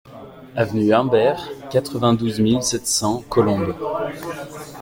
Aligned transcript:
Avenue 0.55 0.91
Humbert, 0.91 1.47
quatre-vingt-douze 1.69 2.39
mille 2.39 2.63
sept 2.63 2.87
cents 2.87 3.21
Colombes 3.29 3.75